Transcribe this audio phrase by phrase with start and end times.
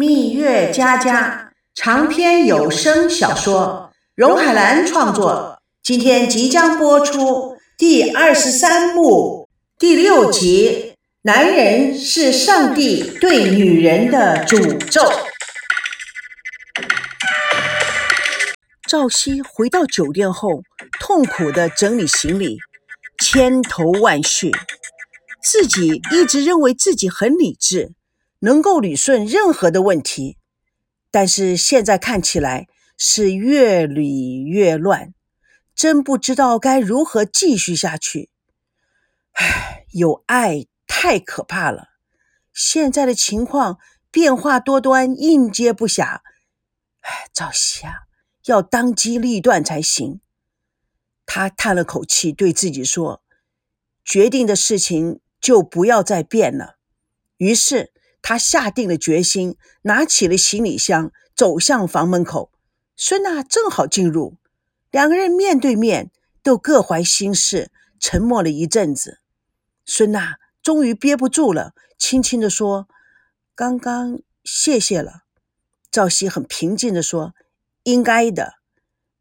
[0.00, 10.94] 蜜月佳佳长篇有声小说，荣海兰创作，今天即将播出第二十三幕第六集。
[11.22, 15.02] 男人是上帝对女人的诅咒。
[18.86, 20.62] 赵熙回到酒店后，
[21.00, 22.56] 痛苦的整理行李，
[23.24, 24.52] 千头万绪。
[25.42, 27.94] 自己一直认为自己很理智。
[28.40, 30.36] 能够捋顺任何的问题，
[31.10, 35.12] 但是现在看起来是越捋越乱，
[35.74, 38.30] 真不知道该如何继续下去。
[39.32, 41.88] 唉，有爱太可怕了，
[42.52, 43.78] 现在的情况
[44.12, 46.20] 变化多端，应接不暇。
[47.00, 47.92] 唉，赵熙啊，
[48.44, 50.20] 要当机立断才行。
[51.26, 53.22] 他叹了口气，对自己说
[54.04, 56.76] ：“决定的事情就不要再变了。”
[57.38, 57.92] 于是。
[58.28, 62.52] 他下定了决心，拿起了行李箱，走向房门口。
[62.94, 64.36] 孙娜正好进入，
[64.90, 66.10] 两个人面对面，
[66.42, 69.20] 都各怀心事，沉默了一阵子。
[69.86, 72.86] 孙娜终于憋不住了，轻轻地说
[73.56, 75.22] ：“刚刚谢谢了。”
[75.90, 77.32] 赵熙很平静地说
[77.84, 78.56] ：“应该的。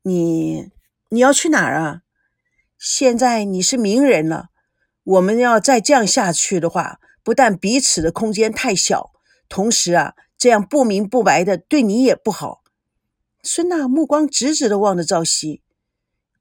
[0.02, 0.70] 你
[1.08, 2.02] 你要去哪儿啊？
[2.78, 4.50] 现在你是名人了，
[5.06, 9.12] 我们要再这样下去的话。”不但彼此的空间太小，
[9.50, 12.64] 同时啊，这样不明不白的对你也不好。
[13.44, 15.62] 孙娜目光直直的望着赵熙，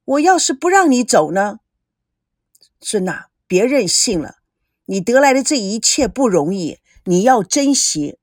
[0.05, 1.59] 我要是不让你走呢？
[2.79, 4.37] 孙娜，别任性了，
[4.85, 8.17] 你得来的这一切不容易，你要珍惜。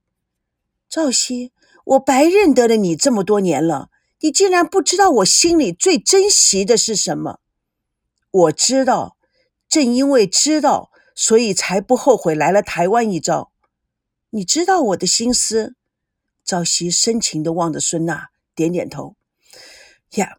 [0.89, 1.53] 赵熙，
[1.85, 7.41] 我白认得了你这么多年了，你竟然不知道我心里最珍惜的是什么？
[8.31, 9.19] 我知道，
[9.69, 10.91] 正因为知道。
[11.15, 13.53] 所以才不后悔来了台湾一遭。
[14.31, 15.77] 你知道我的心思。
[16.45, 19.17] 朝夕深情地望着孙娜，点点头。
[20.17, 20.37] 呀，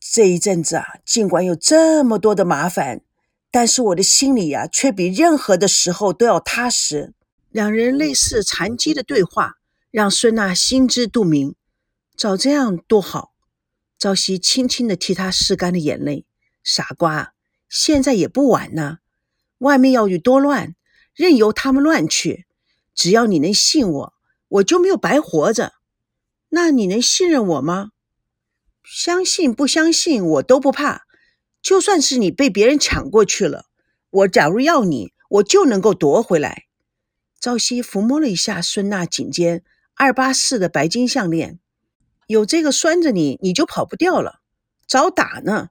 [0.00, 3.02] 这一阵子啊，尽管有这么多的麻烦，
[3.50, 7.12] 但是我的心里呀，却比任何的时候都要踏实。
[7.50, 9.56] 两人类似禅机的对话，
[9.90, 11.54] 让孙娜心知肚明。
[12.16, 13.34] 早这样多好。
[13.98, 16.24] 朝夕轻轻地替她拭干了眼泪。
[16.64, 17.34] 傻瓜，
[17.68, 19.00] 现在也不晚呢。
[19.58, 20.74] 外面要有多乱，
[21.14, 22.46] 任由他们乱去。
[22.94, 24.14] 只要你能信我，
[24.48, 25.74] 我就没有白活着。
[26.50, 27.90] 那你能信任我吗？
[28.82, 31.06] 相信不相信我都不怕。
[31.60, 33.66] 就算是你被别人抢过去了，
[34.10, 36.64] 我假如要你，我就能够夺回来。
[37.40, 39.62] 朝夕抚摸了一下孙娜颈间
[39.94, 41.58] 二八四的白金项链，
[42.26, 44.40] 有这个拴着你，你就跑不掉了。
[44.86, 45.68] 找打呢？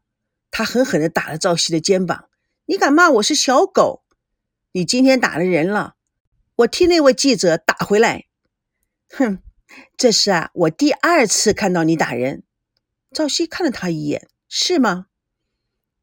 [0.52, 2.30] 他狠狠地打了朝夕的肩膀。
[2.70, 4.04] 你敢骂我是小狗？
[4.74, 5.96] 你今天打了人了，
[6.58, 8.26] 我替那位记者打回来。
[9.10, 9.40] 哼，
[9.96, 12.44] 这是啊，我第二次看到你打人。
[13.14, 15.06] 赵熙看了他一眼，是吗？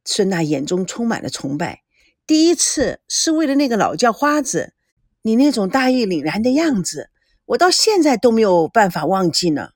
[0.07, 1.83] 孙娜眼中充满了崇拜。
[2.27, 4.73] 第一次是为了那个老叫花子，
[5.21, 7.11] 你那种大义凛然的样子，
[7.45, 9.73] 我到现在都没有办法忘记呢。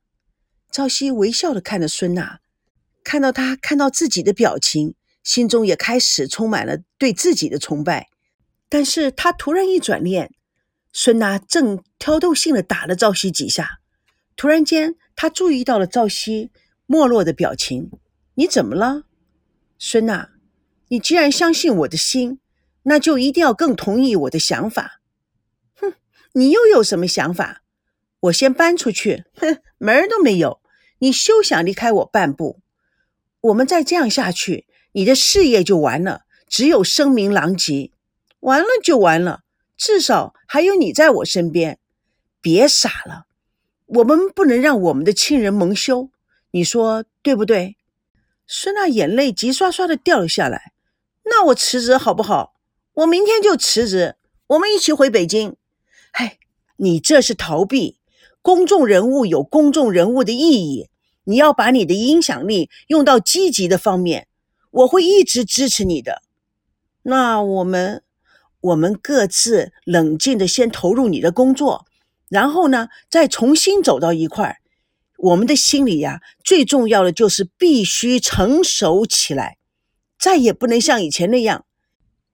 [0.71, 2.41] 赵熙微笑的看着孙娜，
[3.05, 4.95] 看到他看到自己的表情。
[5.29, 8.09] 心中也开始充满了对自己的崇拜，
[8.71, 10.33] 但是他突然一转念，
[10.91, 13.81] 孙娜正挑逗性的打了赵熙几下，
[14.37, 16.51] 突然间他注意到了赵熙
[16.87, 17.91] 没落的表情，
[18.37, 19.03] 你怎么了，
[19.79, 20.31] 孙娜？
[20.89, 22.41] 你既然相信我的心，
[22.85, 25.03] 那就一定要更同意我的想法。
[25.75, 25.93] 哼，
[26.33, 27.61] 你又有什么想法？
[28.21, 30.63] 我先搬出去，哼，门儿都没有，
[31.01, 32.63] 你休想离开我半步。
[33.43, 34.65] 我们再这样下去。
[34.93, 37.93] 你的事业就完了，只有声名狼藉，
[38.41, 39.41] 完了就完了。
[39.77, 41.79] 至少还有你在我身边。
[42.41, 43.27] 别傻了，
[43.87, 46.11] 我们不能让我们的亲人蒙羞，
[46.53, 47.77] 你说对不对？
[48.47, 50.73] 孙娜眼泪急刷刷的掉了下来。
[51.25, 52.55] 那我辞职好不好？
[52.95, 54.15] 我明天就辞职，
[54.47, 55.57] 我们一起回北京。
[56.13, 56.39] 哎，
[56.77, 57.99] 你这是逃避。
[58.41, 60.89] 公众人物有公众人物的意义，
[61.25, 64.28] 你要把你的影响力用到积极的方面。
[64.71, 66.23] 我会一直支持你的。
[67.03, 68.03] 那我们，
[68.61, 71.87] 我们各自冷静的先投入你的工作，
[72.29, 74.57] 然后呢，再重新走到一块儿。
[75.17, 79.59] 我们的心里呀，最重要的就是必须成熟起来，
[80.19, 81.65] 再也不能像以前那样。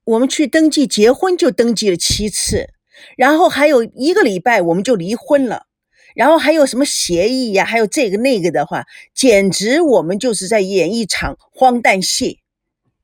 [0.04, 2.68] 我们去登记结婚就登记了七次，
[3.16, 5.66] 然后还有一个礼拜我们就离婚了。
[6.14, 7.64] 然后还有什么协议呀？
[7.64, 12.40] 还有这个那个的话，简直我们就是在演一场荒诞戏。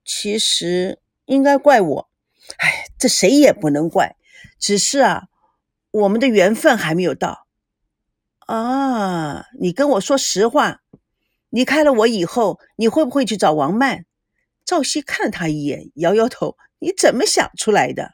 [0.05, 2.09] 其实应该怪我，
[2.59, 4.17] 哎，这谁也不能怪。
[4.59, 5.25] 只是啊，
[5.91, 7.47] 我们的缘分还没有到。
[8.47, 10.81] 啊，你跟我说实话，
[11.51, 14.05] 离开了我以后，你会不会去找王曼？
[14.65, 16.57] 赵熙看了他一眼，摇摇头。
[16.79, 18.13] 你怎么想出来的？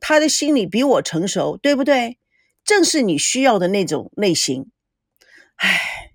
[0.00, 2.18] 他的心里比我成熟，对不对？
[2.64, 4.70] 正是你需要的那种类型。
[5.56, 6.12] 唉，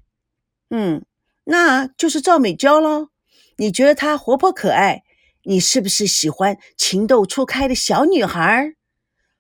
[0.70, 1.06] 嗯，
[1.46, 3.10] 那就是赵美娇喽。
[3.58, 5.04] 你觉得她活泼可爱？
[5.44, 8.74] 你是不是喜欢情窦初开的小女孩？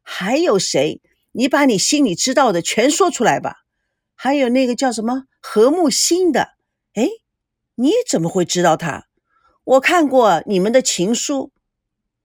[0.01, 1.01] 还有谁？
[1.33, 3.57] 你把你心里知道的全说出来吧。
[4.15, 6.55] 还有那个叫什么何木心的？
[6.93, 7.07] 哎，
[7.75, 9.07] 你怎么会知道他？
[9.63, 11.51] 我看过你们的情书。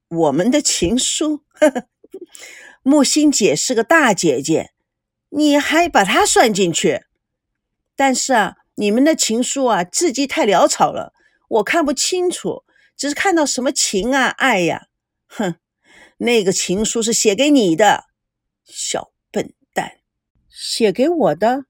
[0.08, 1.86] 我们的情书，呵呵，
[2.82, 4.71] 木心姐是个大姐姐，
[5.34, 7.06] 你还把他算进去？
[7.96, 11.14] 但是啊，你们的情书啊，字迹太潦草了，
[11.48, 12.64] 我看不清楚，
[12.96, 14.88] 只是看到什么情啊、爱呀。
[15.26, 15.56] 哼，
[16.18, 18.04] 那个情书是写给你的，
[18.66, 20.00] 小笨蛋，
[20.50, 21.64] 写给我的？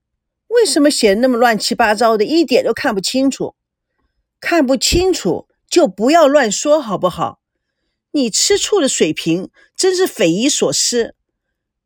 [0.49, 3.55] 为什么写那么乱七八糟的，一点都看不清楚？
[4.41, 7.41] 看不清楚就不要乱说，好不好？
[8.11, 11.15] 你吃醋的水平真是匪夷所思。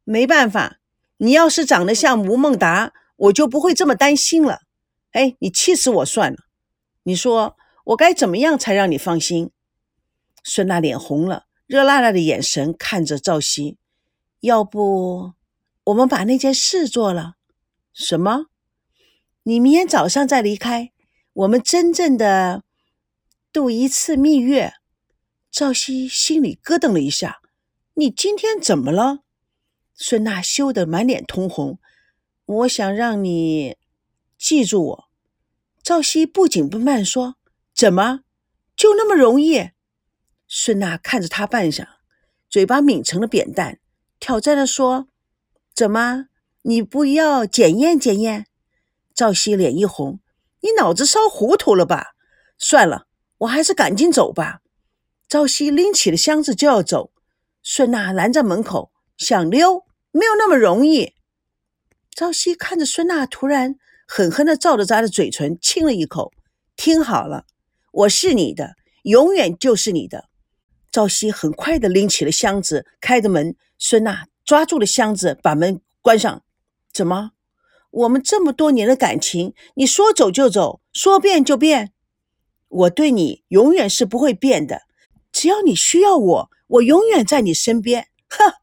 [0.05, 0.79] 没办法，
[1.19, 4.61] 你要是长得像吴孟达，我就不会这么担心了。
[5.13, 6.39] 哎，你气死我算了。
[7.05, 9.51] 你说我该怎么样才让你放心？
[10.45, 13.79] 孙娜脸红了，热辣辣的眼神看着赵熙。
[14.41, 15.33] 要不
[15.85, 17.35] 我们把那件事做了？
[17.95, 18.47] 什么？
[19.45, 20.93] 你明天早上再离开，
[21.33, 22.63] 我们真正的
[23.53, 24.75] 度一次蜜月。
[25.51, 27.41] 赵熙心里咯噔了一下，
[27.95, 29.21] 你今天怎么了？
[29.97, 31.79] 孙娜羞得满脸通红。
[32.45, 33.77] 我想让你
[34.39, 35.05] 记住我。
[35.83, 37.37] 赵熙不紧不慢说
[37.75, 38.21] ：“怎么
[38.77, 39.71] 就那么容易？”
[40.47, 41.87] 孙娜看着他半晌，
[42.49, 43.81] 嘴巴抿成了扁担，
[44.21, 45.09] 挑战的说
[45.75, 46.27] ：“怎么
[46.63, 48.47] 你不要检验检验？”
[49.15, 50.21] 赵熙脸一红
[50.61, 52.15] ：“你脑子烧糊涂了吧？
[52.59, 53.07] 算了，
[53.39, 54.61] 我还是赶紧走吧。”
[55.27, 57.11] 赵熙拎起了箱子就要走，
[57.63, 59.86] 孙娜拦在门口，想溜
[60.17, 61.13] 没有那么容易。
[62.11, 63.77] 赵熙看着孙娜，突然
[64.09, 66.33] 狠狠地照着她的嘴唇亲了一口。
[66.75, 67.45] 听好了，
[67.93, 70.31] 我是你的，永远就是你的。
[70.91, 73.55] 赵熙很快地拎起了箱子，开着门。
[73.79, 76.43] 孙娜抓住了箱子，把门关上。
[76.91, 77.33] 怎么？
[77.91, 81.93] 我们这么多年的感情，你说走就走，说变就变？
[82.69, 84.83] 我对你永远是不会变的。
[85.31, 88.09] 只要你需要我，我永远在你身边。
[88.31, 88.55] 哼，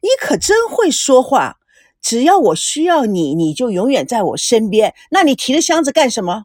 [0.00, 1.58] 你可真会说话！
[2.00, 4.94] 只要我需要你，你就永远在我身边。
[5.10, 6.44] 那你提着箱子干什么？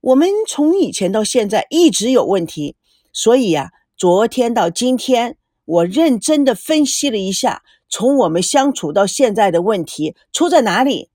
[0.00, 2.76] 我们从以前到现在一直有问题，
[3.12, 11.10] 所以呀，昨天到今天，我认真的分析了一下，从我们相处到现在的问题出在哪里？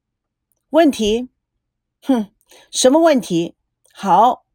[0.70, 1.28] 问题？
[2.02, 2.28] 哼，
[2.72, 3.56] 什么问题？
[3.94, 4.46] 好，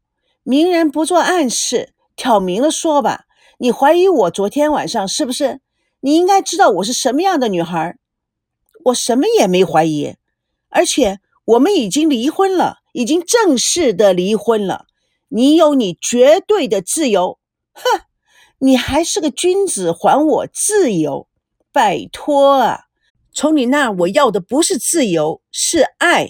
[0.43, 1.93] 明人不做暗事。
[2.15, 3.25] 挑明了说吧，
[3.59, 5.61] 你怀疑我昨天晚上是不是？
[6.07, 7.97] 你应该知道我是什么样的女孩。
[8.85, 10.15] 我什么也没怀疑，
[10.69, 14.85] 而且我们已经离婚了，已经正式的离婚了。
[15.27, 17.39] 你有你绝对的自由。
[17.73, 18.03] 哼，
[18.59, 21.27] 你还是个君子，还我自由？
[21.73, 22.85] 拜托啊！
[23.33, 26.29] 从你那我要的不是自由，是爱。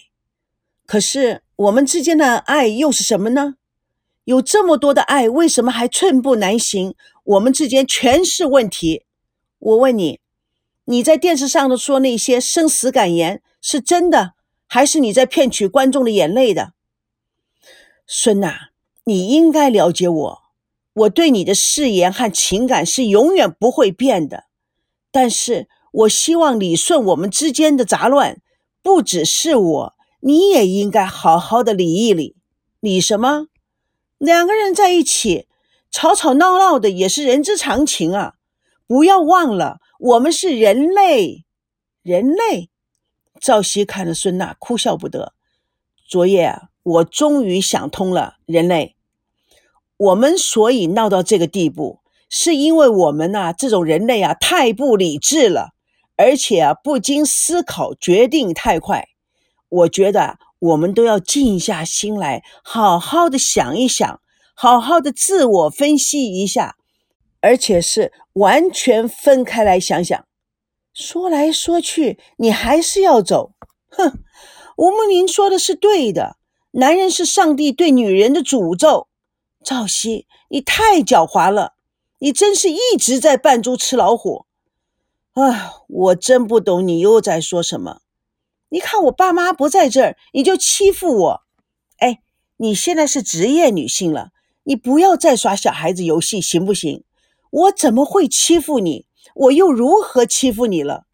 [0.88, 3.58] 可是我们之间的爱又是什么呢？
[4.24, 6.96] 有这么多的爱，为什么还寸步难行？
[7.24, 9.04] 我们之间全是问题。
[9.60, 10.20] 我问你，
[10.86, 14.34] 你在电视上的说那些生死感言是真的，
[14.68, 16.74] 还是你在骗取观众的眼泪的？
[18.06, 18.70] 孙娜，
[19.06, 20.42] 你应该了解我，
[20.94, 24.46] 我对你的誓言和情感是永远不会变的。
[25.12, 28.40] 但是我希望理顺我们之间的杂乱，
[28.82, 32.36] 不只是我，你也应该好好的理一理。
[32.80, 33.48] 理什么？
[34.20, 35.48] 两个人在一起
[35.90, 38.36] 吵吵闹闹的也是人之常情啊！
[38.88, 41.46] 不要忘了，我们是人类，
[42.02, 42.70] 人类。
[43.40, 45.34] 赵熙看着孙娜，哭笑不得。
[46.08, 48.96] 昨夜啊，我终于想通了，人类，
[49.98, 55.74] 我们所以闹到这个地步，是因为我们呐，这种人类啊，太不理智了，
[56.16, 59.10] 而且啊，不经思考决定太快。
[59.70, 60.40] 我觉得。
[60.60, 64.20] 我们都要静下心来，好好的想一想，
[64.56, 66.78] 好好的自我分析一下，
[67.42, 70.26] 而且是完全分开来想想。
[70.94, 73.54] 说来说去，你还是要走。
[73.90, 74.20] 哼，
[74.78, 76.38] 吴慕林说的是对的，
[76.72, 79.08] 男人是上帝对女人的诅咒。
[79.64, 81.74] 赵熙，你太狡猾了，
[82.20, 84.46] 你真是一直在扮猪吃老虎。
[85.34, 88.02] 啊，我真不懂你又在说什么。
[88.70, 91.42] 你看我爸妈不在这儿，你就欺负我。
[91.98, 92.22] 哎，
[92.58, 94.32] 你现在是职业女性了，
[94.64, 97.04] 你不要再耍小孩子游戏，行不行？
[97.52, 99.08] 我怎么会欺负你？
[99.36, 101.06] 我又如何欺负你了？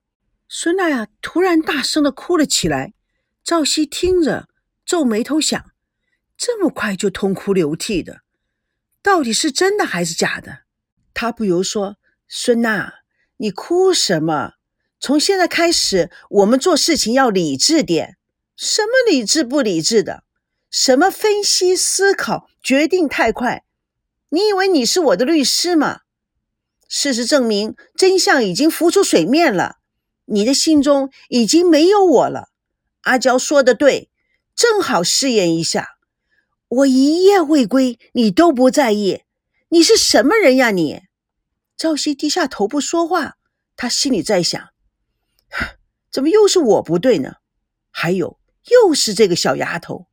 [0.48, 2.94] 孙娜呀，突然大声的哭了起来。
[3.44, 4.48] 赵熙听着，
[4.86, 5.72] 皱眉头想：
[6.38, 8.22] 这么快就痛哭流涕的，
[9.02, 10.60] 到底是真的还是假的？
[11.14, 11.98] 他不由说
[12.28, 12.94] ：“孙娜，
[13.38, 14.54] 你哭什么？
[15.00, 18.18] 从现在开始，我们做事情要理智点。
[18.56, 20.24] 什么理智不理智的？
[20.72, 23.66] 什么分析思考，决定太快？
[24.30, 26.03] 你以为你是我的律师吗？
[26.96, 29.78] 事实证明，真相已经浮出水面了。
[30.26, 32.50] 你的心中已经没有我了。
[33.02, 34.12] 阿娇说的对，
[34.56, 35.98] 正好试验一下。
[36.68, 39.24] 我一夜未归，你都不在意。”
[39.70, 40.70] 你是什么人呀？
[40.70, 41.02] 你，
[41.76, 43.38] 赵熙低下头不说话。
[43.76, 44.70] 他心里在想：
[46.12, 47.38] 怎么又是我不对呢？
[47.90, 50.06] 还有，又是这个小丫头，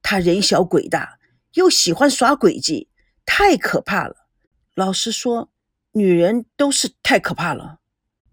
[0.00, 1.18] 她人小鬼大，
[1.52, 2.88] 又喜欢耍诡计，
[3.26, 4.26] 太可怕了。
[4.74, 5.50] 老实说，
[5.94, 7.78] 女人都是太可怕了。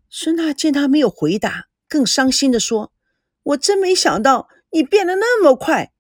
[0.09, 2.91] 孙娜见他没有回答，更伤心的说
[3.43, 5.93] ：“我真没想到你变得那么快，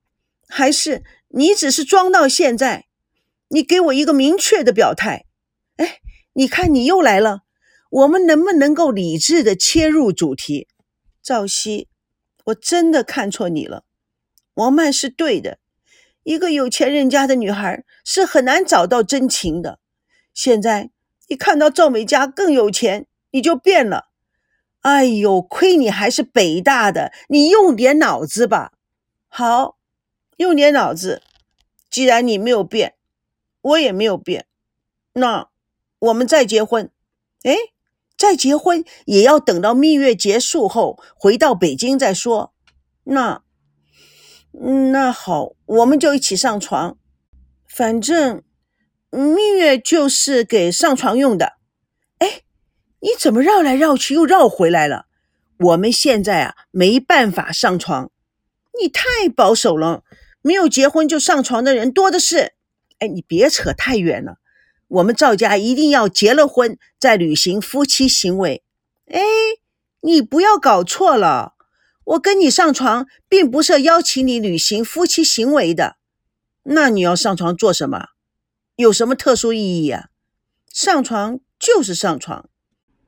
[0.47, 2.87] 还是你只是装到现在。”
[3.53, 5.25] 你给我一个明确的表态，
[5.75, 5.99] 哎，
[6.31, 7.41] 你看你又来了，
[7.89, 10.69] 我们能不能够理智的切入主题？
[11.21, 11.89] 赵熙，
[12.45, 13.83] 我真的看错你了，
[14.53, 15.59] 王曼是对的，
[16.23, 19.79] 一个有钱人家的女孩是很难找到真情的。
[20.33, 20.91] 现在
[21.31, 24.09] 你看到赵美嘉更有钱，你就变了。
[24.81, 28.73] 哎呦，亏你还是北大的，你用点脑子吧。
[29.29, 29.77] 好，
[30.35, 31.21] 用点脑子。
[31.89, 32.95] 既然你没有变。
[33.61, 34.47] 我也没有变，
[35.13, 35.47] 那
[35.99, 36.89] 我们再结婚，
[37.43, 37.55] 哎，
[38.17, 42.55] 再结婚也要等到蜜月结束后回到北京再说。
[43.03, 43.43] 那，
[44.51, 46.97] 那好，我们就一起上床，
[47.67, 48.41] 反正
[49.11, 51.53] 蜜月就是给上床用的。
[52.19, 52.41] 哎，
[53.01, 55.05] 你怎么绕来绕去又绕回来了？
[55.59, 58.09] 我们现在啊没办法上床，
[58.81, 60.03] 你太保守了，
[60.41, 62.53] 没有结婚就上床的人多的是。
[62.99, 64.37] 哎，你别扯太远了。
[64.87, 68.63] 我们赵家一定要结了婚再履行夫妻行为。
[69.07, 69.21] 哎，
[70.01, 71.53] 你不要搞错了，
[72.05, 75.97] 我跟你上床并不是邀请你履行夫妻行为的。
[76.63, 78.07] 那你要上床做什么？
[78.81, 80.09] 有什么特殊意义啊？
[80.73, 82.49] 上床就是上床。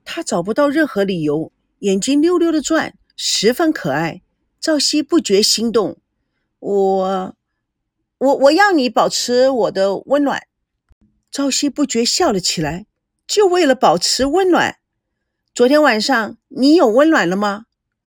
[0.05, 4.21] 他找不到任何理由，眼睛溜溜的转，十分可爱。
[4.59, 5.97] 赵熙不觉心动。
[6.59, 7.35] 我。
[8.19, 10.43] 我我要你保持我的温暖，
[11.29, 12.85] 赵熙不觉笑了起来。
[13.27, 14.77] 就为了保持温暖，
[15.53, 17.65] 昨天晚上你有温暖了吗？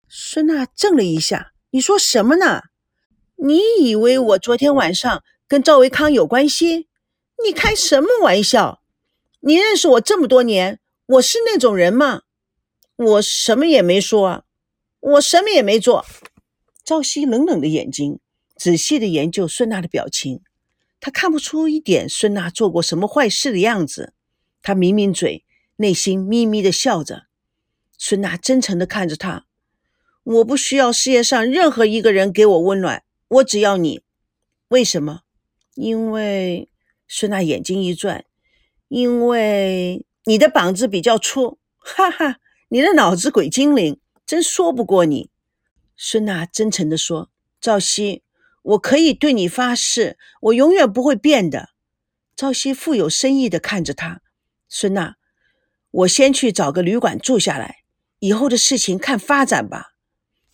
[0.07, 2.61] 孙娜怔了一下，你说什么呢？
[3.35, 6.87] 你以为我昨天晚上跟赵维康有关系？
[7.43, 8.81] 你开什么玩笑？
[9.41, 12.23] 你认识我这么多年，我是那种人吗？
[12.95, 14.45] 我什么也没说，
[14.99, 16.05] 我什么也没做。
[16.83, 18.19] 赵熙冷冷的眼睛。
[18.57, 20.41] 仔细的研究孙娜的表情，
[21.01, 24.13] 他看不出一点孙娜做过什么坏事的样子。
[24.61, 25.43] 他抿抿嘴，
[25.75, 27.23] 内心咪咪的笑着。
[27.97, 29.45] 孙娜真诚的看着他
[30.23, 34.03] ：“我不需要世界上任何一个人给我温暖，我只要你。
[34.69, 35.23] 为什么？
[35.73, 36.69] 因为……”
[37.07, 38.25] 孙娜眼睛一转
[38.89, 45.29] ，“因为你的膀子比较粗。”哈哈，你的脑子鬼精灵，真说不过你。”
[45.97, 47.29] 孙娜真诚的说
[47.61, 48.21] ：“赵熙。”
[48.65, 51.69] 我可以对你发誓，我永远不会变的。
[52.35, 54.23] 朝夕富有深意的看着他，
[54.67, 55.17] 孙娜，
[55.91, 57.83] 我先去找个旅馆住下来，
[58.17, 59.91] 以后的事情看发展吧。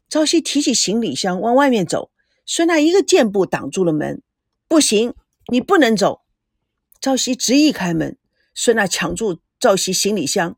[0.10, 2.12] 朝夕提起行李箱往外面走，
[2.46, 4.22] 孙娜一个箭步挡住了门，
[4.68, 5.14] 不行，
[5.48, 6.21] 你不能走。
[7.02, 8.16] 赵熙执意开门，
[8.54, 10.56] 孙娜抢住赵熙行李箱，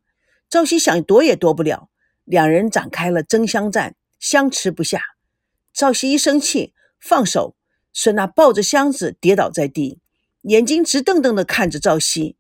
[0.50, 1.90] 赵熙想躲也躲不了，
[2.26, 5.02] 两人展开了争相战，相持不下。
[5.74, 6.74] 赵熙一生气。
[7.00, 7.58] 放手，
[7.92, 10.00] 孙娜抱着箱子跌倒在地，
[10.44, 12.38] 眼睛直瞪瞪地看着赵熙。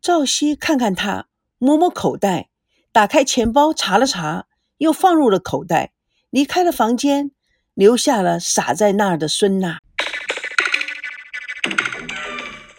[0.00, 2.48] 赵熙看看他，摸摸口袋，
[2.90, 4.46] 打开钱包查了查，
[4.78, 5.92] 又放入了口袋，
[6.30, 7.30] 离开了房间，
[7.74, 9.78] 留下了傻在那儿的孙娜。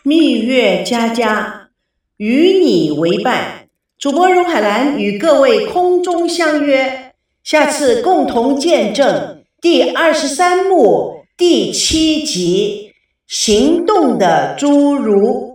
[0.05, 1.69] 蜜月佳佳，
[2.17, 3.69] 与你为伴。
[3.97, 9.41] 主播荣海兰与各位空中相约，下次共同见证。
[9.61, 12.91] 第二十三幕第七集：
[13.27, 15.51] 行动的侏儒。